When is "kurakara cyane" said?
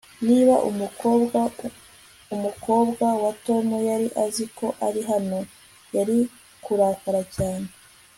6.63-7.67